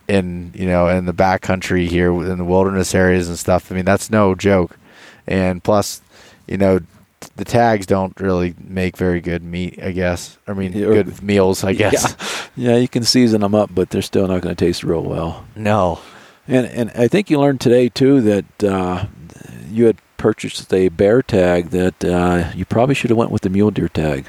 in 0.08 0.52
you 0.54 0.66
know 0.66 0.88
in 0.88 1.06
the 1.06 1.14
backcountry 1.14 1.88
here 1.88 2.12
in 2.12 2.38
the 2.38 2.44
wilderness 2.44 2.94
areas 2.94 3.28
and 3.28 3.38
stuff. 3.38 3.70
I 3.72 3.74
mean, 3.74 3.84
that's 3.84 4.10
no 4.10 4.34
joke. 4.34 4.76
And 5.26 5.62
plus, 5.62 6.02
you 6.46 6.56
know, 6.58 6.80
the 7.36 7.44
tags 7.44 7.86
don't 7.86 8.18
really 8.20 8.54
make 8.62 8.96
very 8.96 9.20
good 9.20 9.42
meat. 9.42 9.78
I 9.82 9.92
guess. 9.92 10.36
I 10.46 10.52
mean, 10.52 10.72
Yeah. 10.72 10.86
good 10.86 11.22
meals. 11.22 11.64
I 11.64 11.72
guess. 11.84 12.16
Yeah, 12.56 12.76
you 12.76 12.88
can 12.88 13.04
season 13.04 13.40
them 13.40 13.54
up, 13.54 13.70
but 13.74 13.90
they're 13.90 14.02
still 14.02 14.26
not 14.28 14.42
going 14.42 14.54
to 14.54 14.64
taste 14.64 14.82
real 14.84 15.02
well. 15.02 15.44
No. 15.56 16.00
And 16.48 16.66
and 16.66 16.90
I 16.96 17.08
think 17.08 17.30
you 17.30 17.38
learned 17.40 17.60
today 17.60 17.88
too 17.88 18.20
that 18.22 18.64
uh, 18.64 19.06
you 19.70 19.86
had 19.86 19.96
purchased 20.18 20.72
a 20.74 20.88
bear 20.88 21.22
tag 21.22 21.70
that 21.70 22.04
uh, 22.04 22.50
you 22.54 22.64
probably 22.64 22.94
should 22.94 23.10
have 23.10 23.16
went 23.16 23.30
with 23.30 23.42
the 23.42 23.50
mule 23.50 23.70
deer 23.70 23.88
tag. 23.88 24.26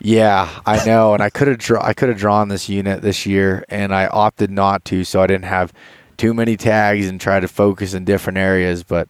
Yeah, 0.00 0.48
I 0.64 0.84
know, 0.86 1.12
and 1.14 1.22
I 1.22 1.30
could 1.30 1.48
have 1.48 1.58
draw 1.58 1.84
I 1.84 1.92
could 1.92 2.08
have 2.08 2.18
drawn 2.18 2.48
this 2.48 2.68
unit 2.68 3.02
this 3.02 3.26
year, 3.26 3.64
and 3.68 3.94
I 3.94 4.06
opted 4.06 4.50
not 4.50 4.84
to, 4.86 5.04
so 5.04 5.20
I 5.20 5.26
didn't 5.26 5.44
have 5.44 5.72
too 6.16 6.32
many 6.34 6.56
tags 6.56 7.06
and 7.08 7.20
try 7.20 7.40
to 7.40 7.48
focus 7.48 7.92
in 7.94 8.04
different 8.04 8.38
areas. 8.38 8.82
But 8.82 9.08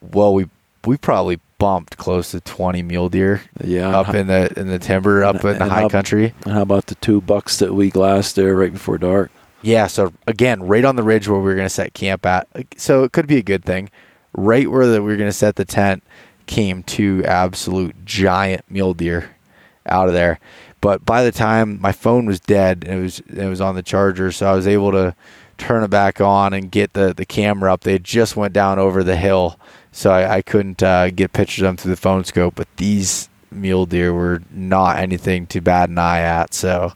well, 0.00 0.32
we 0.32 0.46
we 0.86 0.96
probably 0.96 1.38
bumped 1.58 1.96
close 1.98 2.30
to 2.30 2.40
twenty 2.40 2.82
mule 2.82 3.08
deer 3.10 3.42
Yeah, 3.62 3.88
up 3.98 4.14
in 4.14 4.26
the 4.26 4.52
in 4.58 4.68
the 4.68 4.78
timber, 4.78 5.22
up 5.22 5.44
in 5.44 5.58
the 5.58 5.68
high 5.68 5.82
how- 5.82 5.88
country. 5.90 6.32
And 6.44 6.54
how 6.54 6.62
about 6.62 6.86
the 6.86 6.94
two 6.96 7.20
bucks 7.20 7.58
that 7.58 7.74
we 7.74 7.90
glassed 7.90 8.36
there 8.36 8.54
right 8.56 8.72
before 8.72 8.96
dark? 8.98 9.30
Yeah, 9.62 9.86
so 9.86 10.12
again, 10.26 10.62
right 10.62 10.84
on 10.84 10.96
the 10.96 11.02
ridge 11.02 11.28
where 11.28 11.38
we 11.38 11.44
were 11.44 11.54
going 11.56 11.66
to 11.66 11.70
set 11.74 11.92
camp 11.92 12.24
at. 12.24 12.46
So 12.76 13.04
it 13.04 13.12
could 13.12 13.26
be 13.26 13.38
a 13.38 13.42
good 13.42 13.64
thing. 13.64 13.90
Right 14.32 14.70
where 14.70 14.86
the, 14.86 15.02
we 15.02 15.10
were 15.10 15.16
going 15.16 15.28
to 15.30 15.36
set 15.36 15.56
the 15.56 15.64
tent 15.64 16.04
came 16.46 16.82
two 16.84 17.22
absolute 17.24 18.04
giant 18.04 18.62
mule 18.70 18.94
deer 18.94 19.30
out 19.88 20.08
of 20.08 20.14
there. 20.14 20.38
But 20.80 21.04
by 21.04 21.24
the 21.24 21.32
time 21.32 21.80
my 21.80 21.92
phone 21.92 22.26
was 22.26 22.40
dead, 22.40 22.84
it 22.84 22.96
was 23.00 23.20
it 23.20 23.46
was 23.46 23.60
on 23.60 23.74
the 23.74 23.82
charger, 23.82 24.30
so 24.32 24.46
I 24.46 24.54
was 24.54 24.66
able 24.66 24.92
to 24.92 25.14
turn 25.58 25.82
it 25.82 25.88
back 25.88 26.20
on 26.20 26.52
and 26.52 26.70
get 26.70 26.92
the, 26.92 27.14
the 27.14 27.24
camera 27.24 27.72
up. 27.72 27.80
They 27.80 27.98
just 27.98 28.36
went 28.36 28.52
down 28.52 28.78
over 28.78 29.02
the 29.02 29.16
hill, 29.16 29.58
so 29.90 30.10
I, 30.10 30.36
I 30.36 30.42
couldn't 30.42 30.82
uh, 30.82 31.10
get 31.10 31.32
pictures 31.32 31.62
of 31.62 31.68
them 31.68 31.76
through 31.78 31.90
the 31.92 31.96
phone 32.00 32.24
scope. 32.24 32.54
But 32.56 32.68
these 32.76 33.28
mule 33.50 33.86
deer 33.86 34.12
were 34.12 34.42
not 34.50 34.98
anything 34.98 35.46
to 35.48 35.60
bat 35.60 35.88
an 35.88 35.98
eye 35.98 36.20
at. 36.20 36.52
So 36.54 36.92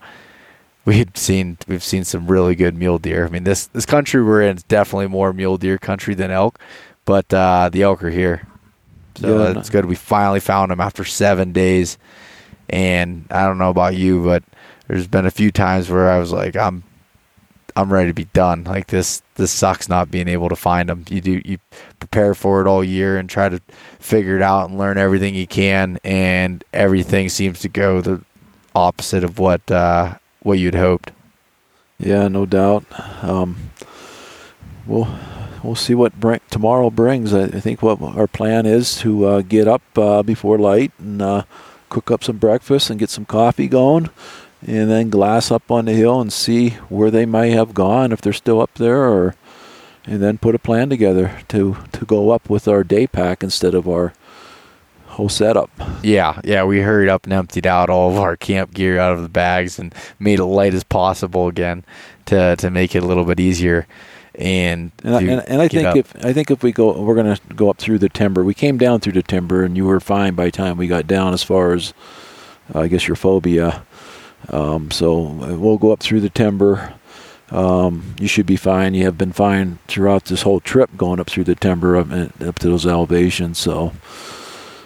we've 0.85 1.09
seen 1.15 1.57
we've 1.67 1.85
seen 1.85 2.05
some 2.05 2.27
really 2.27 2.55
good 2.55 2.77
mule 2.77 2.99
deer. 2.99 3.27
I 3.27 3.31
mean 3.31 3.45
this 3.45 3.67
this 3.69 3.87
country 3.87 4.23
we're 4.23 4.43
in 4.43 4.57
is 4.57 4.63
definitely 4.65 5.09
more 5.09 5.33
mule 5.33 5.57
deer 5.57 5.79
country 5.79 6.15
than 6.15 6.31
elk, 6.31 6.59
but 7.05 7.33
uh, 7.33 7.71
the 7.73 7.83
elk 7.83 8.03
are 8.03 8.11
here, 8.11 8.47
so 9.17 9.39
Yeah, 9.39 9.53
that's 9.53 9.71
good. 9.71 9.87
We 9.87 9.95
finally 9.95 10.41
found 10.41 10.71
them 10.71 10.81
after 10.81 11.05
seven 11.05 11.53
days, 11.53 11.99
and 12.71 13.27
I 13.31 13.45
don't 13.45 13.59
know 13.59 13.71
about 13.71 13.97
you, 13.97 14.25
but 14.25 14.43
there's 14.89 15.07
been 15.07 15.27
a 15.27 15.31
few 15.31 15.53
times 15.53 15.91
where 15.91 16.11
I 16.11 16.19
was 16.19 16.33
like, 16.33 16.57
I'm 16.57 16.83
I'm 17.77 17.93
ready 17.93 18.11
to 18.11 18.15
be 18.15 18.25
done. 18.27 18.65
Like 18.65 18.89
this 18.89 19.23
this 19.37 19.51
sucks 19.51 19.89
not 19.89 20.11
being 20.11 20.29
able 20.29 20.49
to 20.49 20.57
find 20.57 20.89
them. 20.89 21.05
You 21.09 21.21
do 21.21 21.43
you 21.45 21.59
prepare 21.99 22.35
for 22.35 22.61
it 22.61 22.67
all 22.67 22.83
year 22.83 23.19
and 23.19 23.29
try 23.29 23.49
to 23.49 23.61
figure 23.99 24.37
it 24.37 24.43
out 24.43 24.71
and 24.71 24.79
learn 24.79 24.99
everything 24.99 25.35
you 25.35 25.47
can, 25.47 25.99
and 26.05 26.65
everything 26.73 27.29
seems 27.29 27.61
to 27.61 27.69
go 27.69 28.01
the 28.01 28.23
opposite 28.75 29.25
of 29.25 29.39
what 29.39 29.71
uh, 29.71 30.15
what 30.43 30.59
you'd 30.59 30.75
hoped. 30.75 31.13
Yeah, 31.99 32.29
no 32.29 32.47
doubt. 32.47 32.85
Um, 33.23 33.71
we'll 34.87 35.09
we'll 35.63 35.75
see 35.75 35.95
what 35.95 36.19
bring, 36.19 36.41
tomorrow 36.51 36.91
brings. 36.91 37.33
I, 37.33 37.45
I 37.45 37.61
think 37.61 37.83
what 37.83 38.01
our 38.03 38.27
plan 38.27 38.67
is 38.67 38.97
to 38.99 39.27
uh, 39.27 39.41
get 39.43 39.69
up 39.69 39.83
uh, 39.97 40.23
before 40.23 40.59
light 40.59 40.93
and 40.99 41.23
uh, 41.23 41.45
cook 41.91 42.11
up 42.11 42.25
some 42.25 42.39
breakfast 42.39 42.89
and 42.89 42.99
get 42.99 43.11
some 43.11 43.27
coffee 43.27 43.69
going, 43.69 44.09
and 44.67 44.91
then 44.91 45.11
glass 45.11 45.51
up 45.51 45.71
on 45.71 45.85
the 45.85 45.93
hill 45.93 46.21
and 46.21 46.33
see 46.33 46.71
where 46.89 47.11
they 47.11 47.27
might 47.27 47.53
have 47.53 47.75
gone 47.75 48.13
if 48.13 48.23
they're 48.23 48.33
still 48.33 48.61
up 48.61 48.73
there, 48.75 49.05
or 49.05 49.35
and 50.07 50.23
then 50.23 50.39
put 50.39 50.55
a 50.55 50.59
plan 50.59 50.89
together 50.89 51.39
to 51.49 51.77
to 51.93 52.07
go 52.07 52.31
up 52.31 52.49
with 52.49 52.67
our 52.67 52.83
day 52.83 53.07
pack 53.07 53.43
instead 53.43 53.75
of 53.75 53.87
our 53.89 54.15
whole 55.11 55.29
setup. 55.29 55.71
Yeah, 56.03 56.41
yeah, 56.45 56.65
we 56.65 56.81
hurried 56.81 57.09
up 57.09 57.25
and 57.25 57.33
emptied 57.33 57.67
out 57.67 57.91
all 57.91 58.11
of 58.11 58.17
our 58.17 58.37
camp 58.37 58.73
gear 58.73 58.99
out 58.99 59.13
of 59.13 59.23
the 59.23 59.29
bags 59.29 59.79
and 59.79 59.95
made 60.19 60.39
it 60.39 60.45
light 60.45 60.73
as 60.73 60.85
possible 60.85 61.49
again 61.49 61.85
to 62.27 62.57
to 62.57 62.71
make 62.71 62.95
it 62.95 63.03
a 63.03 63.07
little 63.07 63.25
bit 63.25 63.41
easier. 63.41 63.87
And 64.35 64.93
And, 65.03 65.15
I, 65.15 65.21
and, 65.23 65.49
and 65.49 65.63
I 65.63 65.69
think 65.69 65.89
up. 65.89 65.97
if 65.97 66.25
I 66.25 66.33
think 66.33 66.51
if 66.51 66.63
we 66.63 66.73
go, 66.73 67.01
we're 67.03 67.15
going 67.17 67.35
to 67.35 67.55
go 67.55 67.69
up 67.69 67.79
through 67.79 67.99
the 67.99 68.09
timber. 68.09 68.45
We 68.45 68.55
came 68.55 68.79
down 68.79 69.01
through 69.01 69.15
the 69.15 69.23
timber, 69.23 69.65
and 69.65 69.77
you 69.77 69.87
were 69.87 70.01
fine 70.01 70.35
by 70.35 70.47
the 70.47 70.51
time 70.53 70.77
we 70.77 70.87
got 70.87 71.07
down. 71.07 71.33
As 71.35 71.43
far 71.43 71.73
as 71.73 71.93
uh, 72.75 72.81
I 72.81 72.89
guess 72.89 73.09
your 73.09 73.17
phobia, 73.17 73.85
um, 74.51 74.91
so 74.91 75.27
uh, 75.27 75.59
we'll 75.59 75.79
go 75.79 75.93
up 75.93 76.01
through 76.01 76.21
the 76.21 76.31
timber. 76.31 76.95
Um, 77.51 78.15
you 78.21 78.29
should 78.29 78.47
be 78.47 78.57
fine. 78.57 78.95
You 78.95 79.05
have 79.07 79.19
been 79.19 79.33
fine 79.33 79.79
throughout 79.89 80.27
this 80.27 80.43
whole 80.43 80.61
trip, 80.61 80.91
going 80.97 81.19
up 81.19 81.29
through 81.29 81.45
the 81.45 81.57
timber 81.57 81.97
up, 81.97 82.11
up 82.13 82.59
to 82.61 82.69
those 82.69 82.87
elevations. 82.87 83.59
So 83.59 83.93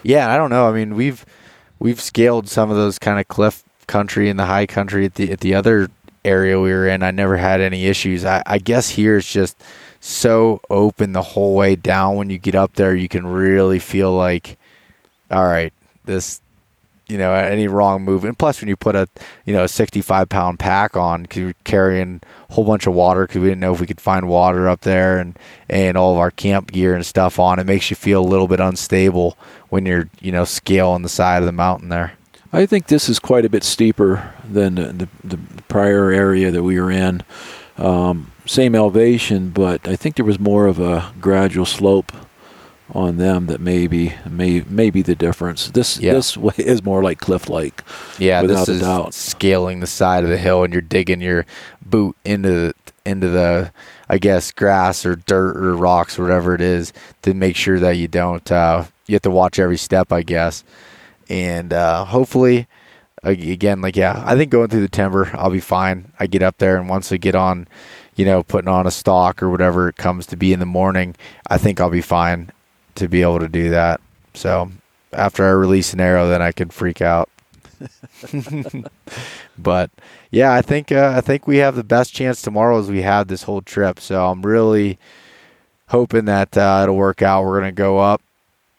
Yeah, 0.03 0.33
I 0.33 0.39
don't 0.39 0.51
know. 0.51 0.69
I 0.69 0.73
mean, 0.73 0.95
we've 0.95 1.27
we've 1.79 2.01
scaled 2.01 2.49
some 2.49 2.71
of 2.71 2.77
those 2.77 2.99
kind 2.99 3.21
of 3.21 3.29
cliff 3.29 3.63
country 3.87 4.31
and 4.31 4.39
the 4.39 4.47
high 4.47 4.67
country 4.67 5.05
at 5.05 5.17
the 5.17 5.31
at 5.31 5.41
the 5.41 5.55
other 5.55 5.91
area 6.25 6.61
we 6.61 6.71
were 6.71 6.89
in. 6.89 7.03
I 7.03 7.11
never 7.11 7.37
had 7.37 7.61
any 7.61 7.87
issues. 7.87 8.25
I, 8.25 8.43
I 8.47 8.59
guess 8.59 8.91
here 8.91 9.19
it's 9.19 9.31
just 9.31 9.63
so 10.01 10.61
open 10.69 11.13
the 11.13 11.23
whole 11.23 11.55
way 11.55 11.77
down. 11.77 12.17
When 12.17 12.31
you 12.31 12.39
get 12.39 12.55
up 12.55 12.75
there, 12.75 12.95
you 12.95 13.09
can 13.09 13.27
really 13.27 13.79
feel 13.79 14.13
like, 14.13 14.59
all 15.31 15.45
right, 15.45 15.73
this, 16.05 16.41
you 17.09 17.19
know, 17.19 17.33
any 17.33 17.69
wrong 17.69 18.03
move. 18.03 18.25
And 18.25 18.39
plus, 18.39 18.61
when 18.61 18.69
you 18.69 18.77
put 18.77 18.95
a 18.95 19.09
you 19.45 19.53
know 19.53 19.65
a 19.65 19.69
65 19.69 20.29
pound 20.29 20.59
pack 20.59 20.97
on, 20.97 21.23
because 21.23 21.39
you're 21.39 21.55
carrying 21.65 22.21
a 22.49 22.53
whole 22.53 22.65
bunch 22.65 22.87
of 22.87 22.95
water, 22.95 23.27
because 23.27 23.41
we 23.41 23.49
didn't 23.49 23.61
know 23.61 23.75
if 23.75 23.81
we 23.81 23.87
could 23.87 24.01
find 24.01 24.29
water 24.29 24.69
up 24.69 24.83
there, 24.83 25.19
and 25.19 25.39
and 25.69 25.97
all 25.97 26.13
of 26.13 26.19
our 26.19 26.31
camp 26.31 26.73
gear 26.73 26.95
and 26.95 27.05
stuff 27.05 27.39
on, 27.39 27.59
it 27.59 27.67
makes 27.67 27.91
you 27.91 27.97
feel 27.97 28.23
a 28.23 28.27
little 28.27 28.49
bit 28.49 28.61
unstable 28.61 29.37
when 29.69 29.87
you're 29.87 30.09
you 30.21 30.33
know 30.33 30.45
scaling 30.45 31.03
the 31.03 31.09
side 31.09 31.43
of 31.43 31.47
the 31.47 31.53
mountain 31.53 31.89
there. 31.89 32.15
I 32.55 32.67
think 32.67 32.87
this 32.87 33.09
is 33.09 33.19
quite 33.19 33.45
a 33.45 33.49
bit 33.49 33.65
steeper 33.65 34.33
than 34.49 34.77
the, 34.77 34.93
the, 34.93 35.09
the 35.25 35.54
prior 35.75 36.13
area 36.13 36.53
that 36.53 36.63
we 36.63 36.79
were 36.79 36.93
in. 36.93 37.21
Um, 37.79 38.31
same 38.47 38.77
elevation, 38.77 39.49
but 39.49 39.89
I 39.89 39.97
think 39.97 40.15
there 40.15 40.25
was 40.25 40.39
more 40.39 40.69
of 40.69 40.79
a 40.79 41.13
gradual 41.21 41.67
slope 41.67 42.13
on 42.93 43.17
them 43.17 43.47
that 43.47 43.61
maybe 43.61 44.13
may 44.31 44.63
maybe 44.69 45.03
the 45.03 45.17
difference. 45.17 45.71
This 45.71 45.99
Yeah. 45.99 46.13
this 46.13 46.37
way 46.37 46.55
is 46.59 46.85
more 46.85 47.03
like 47.03 47.19
cliff 47.19 47.49
like. 47.49 47.83
Yeah, 48.21 48.43
Without 48.43 48.67
this 48.67 48.69
a 48.69 48.73
is 48.73 48.81
doubt. 48.83 49.15
scaling 49.15 49.81
the 49.81 49.89
side 49.89 50.23
of 50.23 50.31
the 50.31 50.37
hill, 50.39 50.63
and 50.63 50.73
you're 50.73 50.81
digging 50.81 51.21
your 51.21 51.45
boot 51.85 52.15
into 52.25 52.51
the 52.51 52.75
into 53.05 53.29
the, 53.29 53.73
I 54.09 54.19
guess, 54.19 54.53
grass 54.53 55.05
or 55.05 55.17
dirt 55.17 55.57
or 55.57 55.75
rocks 55.77 56.19
or 56.21 56.23
whatever 56.23 56.55
it 56.55 56.61
is 56.61 56.93
to 57.23 57.35
make 57.35 57.57
sure 57.57 57.81
that 57.81 57.97
you 57.97 58.07
don't. 58.07 58.49
Uh, 58.53 58.85
you 59.09 59.17
have 59.17 59.23
to 59.23 59.31
watch 59.31 59.59
every 59.59 59.77
step, 59.77 60.13
I 60.13 60.23
guess, 60.23 60.63
and 61.29 61.73
uh, 61.73 62.05
hopefully, 62.05 62.69
again, 63.25 63.81
like 63.81 63.97
yeah, 63.97 64.23
I 64.25 64.37
think 64.37 64.51
going 64.51 64.69
through 64.69 64.83
the 64.83 64.89
timber, 64.89 65.31
I'll 65.35 65.51
be 65.51 65.61
fine. 65.61 66.13
I 66.19 66.27
get 66.27 66.43
up 66.43 66.59
there, 66.59 66.77
and 66.77 66.89
once 66.89 67.11
I 67.13 67.17
get 67.17 67.35
on, 67.35 67.67
you 68.17 68.25
know, 68.25 68.43
putting 68.43 68.69
on 68.69 68.87
a 68.87 68.91
stalk 68.91 69.43
or 69.43 69.51
whatever 69.51 69.89
it 69.89 69.97
comes 69.97 70.27
to 70.27 70.37
be 70.37 70.53
in 70.53 70.61
the 70.61 70.67
morning, 70.67 71.17
I 71.49 71.59
think 71.59 71.81
I'll 71.81 71.91
be 71.91 72.03
fine 72.03 72.51
to 72.97 73.09
be 73.09 73.23
able 73.23 73.41
to 73.41 73.49
do 73.49 73.71
that. 73.71 74.01
So 74.35 74.71
after 75.13 75.45
I 75.45 75.51
release 75.51 75.93
an 75.93 76.01
arrow, 76.01 76.29
then 76.29 76.43
I 76.43 76.53
can 76.53 76.69
freak 76.69 77.01
out. 77.01 77.29
but 79.59 79.91
yeah, 80.31 80.53
I 80.53 80.63
think 80.63 80.93
uh, 80.93 81.13
I 81.17 81.21
think 81.21 81.47
we 81.47 81.59
have 81.59 81.77
the 81.77 81.85
best 81.85 82.15
chance 82.15 82.41
tomorrow 82.43 82.79
as 82.79 82.91
we 82.91 83.03
have 83.03 83.29
this 83.29 83.43
whole 83.43 83.63
trip. 83.63 84.01
So 84.01 84.27
I'm 84.27 84.43
really 84.43 84.99
hoping 85.89 86.25
that 86.27 86.57
uh, 86.57 86.81
it'll 86.83 86.97
work 86.97 87.23
out. 87.23 87.45
We're 87.45 87.61
gonna 87.61 87.73
go 87.73 87.99
up, 87.99 88.23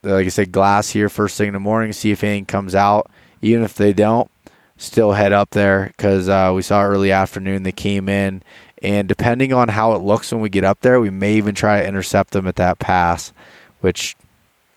like 0.03 0.25
I 0.25 0.29
said, 0.29 0.51
glass 0.51 0.89
here 0.89 1.09
first 1.09 1.37
thing 1.37 1.47
in 1.47 1.53
the 1.53 1.59
morning, 1.59 1.93
see 1.93 2.11
if 2.11 2.23
anything 2.23 2.45
comes 2.45 2.75
out. 2.75 3.09
Even 3.41 3.63
if 3.63 3.75
they 3.75 3.93
don't, 3.93 4.29
still 4.77 5.13
head 5.13 5.31
up 5.31 5.51
there 5.51 5.87
because 5.95 6.27
uh, 6.29 6.51
we 6.53 6.61
saw 6.61 6.83
early 6.83 7.11
afternoon 7.11 7.63
they 7.63 7.71
came 7.71 8.09
in, 8.09 8.43
and 8.81 9.07
depending 9.07 9.53
on 9.53 9.69
how 9.69 9.93
it 9.93 9.99
looks 10.01 10.31
when 10.31 10.41
we 10.41 10.49
get 10.49 10.63
up 10.63 10.81
there, 10.81 10.99
we 10.99 11.09
may 11.09 11.35
even 11.35 11.55
try 11.55 11.81
to 11.81 11.87
intercept 11.87 12.31
them 12.31 12.47
at 12.47 12.57
that 12.57 12.79
pass, 12.79 13.33
which 13.81 14.15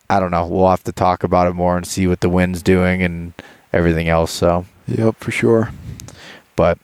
I 0.09 0.19
don't 0.19 0.31
know. 0.31 0.47
We'll 0.47 0.69
have 0.69 0.83
to 0.85 0.91
talk 0.91 1.23
about 1.23 1.47
it 1.47 1.53
more 1.53 1.77
and 1.77 1.85
see 1.85 2.07
what 2.07 2.21
the 2.21 2.29
wind's 2.29 2.63
doing 2.63 3.03
and 3.03 3.33
everything 3.71 4.09
else. 4.09 4.31
So, 4.31 4.65
yep, 4.87 5.17
for 5.17 5.31
sure. 5.31 5.71
But 6.55 6.79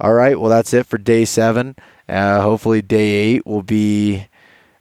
all 0.00 0.14
right, 0.14 0.38
well 0.38 0.50
that's 0.50 0.72
it 0.72 0.86
for 0.86 0.98
day 0.98 1.24
seven. 1.24 1.74
Uh, 2.08 2.40
hopefully 2.40 2.80
day 2.80 3.10
eight 3.10 3.46
will 3.46 3.62
be, 3.62 4.27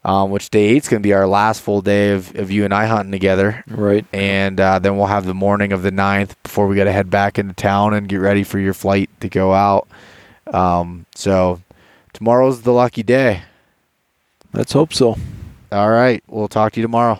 um, 0.08 0.32
which 0.32 0.50
day 0.50 0.70
eight's 0.70 0.88
going 0.88 1.02
to 1.04 1.06
be 1.06 1.14
our 1.14 1.28
last 1.28 1.62
full 1.62 1.82
day 1.82 2.14
of, 2.14 2.34
of 2.36 2.50
you 2.50 2.64
and 2.64 2.74
I 2.74 2.86
hunting 2.86 3.12
together. 3.12 3.62
Right. 3.68 4.06
And 4.14 4.58
uh, 4.58 4.80
then 4.80 4.96
we'll 4.96 5.08
have 5.08 5.26
the 5.26 5.34
morning 5.34 5.74
of 5.74 5.82
the 5.82 5.92
ninth 5.92 6.42
before 6.44 6.66
we 6.66 6.78
got 6.78 6.86
to 6.86 6.94
head 6.94 7.10
back 7.10 7.38
into 7.38 7.54
town 7.54 7.94
and 7.94 8.08
get 8.08 8.22
ready 8.22 8.46
for 8.46 8.58
your 8.58 8.74
flight 8.74 9.10
to 9.20 9.28
go 9.28 9.52
out. 9.54 9.86
Um, 10.54 11.06
so 11.14 11.62
tomorrow's 12.14 12.62
the 12.62 12.72
lucky 12.72 13.04
day. 13.04 13.42
Let's 14.54 14.72
hope 14.72 14.94
so. 14.94 15.18
All 15.74 15.92
right, 15.92 16.24
we'll 16.28 16.48
talk 16.48 16.72
to 16.72 16.80
you 16.80 16.84
tomorrow. 16.84 17.20